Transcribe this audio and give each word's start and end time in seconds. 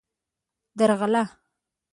_درغله. 0.79 1.23